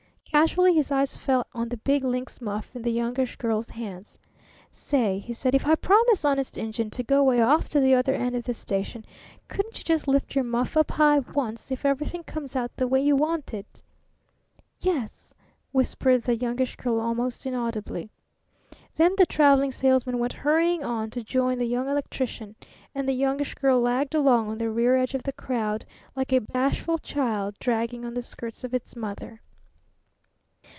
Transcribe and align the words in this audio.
Casually 0.33 0.73
his 0.73 0.91
eyes 0.93 1.17
fell 1.17 1.45
on 1.53 1.67
the 1.67 1.75
big 1.75 2.05
lynx 2.05 2.39
muff 2.39 2.73
in 2.73 2.83
the 2.83 2.91
Youngish 2.91 3.35
Girl's 3.35 3.69
hand. 3.69 4.17
"Say," 4.71 5.19
he 5.19 5.33
said, 5.33 5.53
"if 5.53 5.67
I 5.67 5.75
promise, 5.75 6.23
honest 6.23 6.57
Injun, 6.57 6.89
to 6.91 7.03
go 7.03 7.21
'way 7.21 7.41
off 7.41 7.67
to 7.67 7.81
the 7.81 7.93
other 7.95 8.13
end 8.13 8.33
of 8.37 8.45
the 8.45 8.53
station, 8.53 9.03
couldn't 9.49 9.77
you 9.77 9.83
just 9.83 10.07
lift 10.07 10.33
your 10.33 10.45
muff 10.45 10.77
up 10.77 10.91
high, 10.91 11.19
once, 11.19 11.69
if 11.69 11.85
everything 11.85 12.23
comes 12.23 12.55
out 12.55 12.71
the 12.77 12.87
way 12.87 13.03
you 13.03 13.17
want 13.17 13.53
it?" 13.53 13.81
"Y 14.81 14.93
e 14.93 14.97
s," 14.99 15.33
whispered 15.73 16.23
the 16.23 16.37
Youngish 16.37 16.77
Girl 16.77 17.01
almost 17.01 17.45
inaudibly. 17.45 18.09
Then 18.95 19.13
the 19.17 19.25
Traveling 19.25 19.73
Salesman 19.73 20.17
went 20.17 20.31
hurrying 20.31 20.81
on 20.81 21.09
to 21.09 21.25
join 21.25 21.57
the 21.59 21.67
Young 21.67 21.89
Electrician, 21.89 22.55
and 22.95 23.05
the 23.07 23.13
Youngish 23.25 23.53
Girl 23.55 23.81
lagged 23.81 24.15
along 24.15 24.49
on 24.49 24.57
the 24.59 24.71
rear 24.71 24.95
edge 24.95 25.13
of 25.13 25.23
the 25.23 25.33
crowd 25.33 25.83
like 26.15 26.31
a 26.31 26.39
bashful 26.39 26.97
child 26.99 27.59
dragging 27.59 28.05
on 28.05 28.13
the 28.13 28.23
skirts 28.23 28.63
of 28.63 28.73
its 28.73 28.95
mother. 28.95 29.41